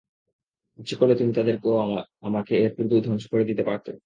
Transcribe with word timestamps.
ইচ্ছে 0.79 0.95
করলে 0.95 1.15
তুমি 1.15 1.31
তাদেরকে 1.33 1.67
ও 1.69 1.77
আমাকে 2.21 2.53
এর 2.63 2.71
পূর্বেই 2.75 3.01
ধ্বংস 3.01 3.23
করে 3.31 3.43
দিতে 3.49 3.63
পারতে। 3.63 3.91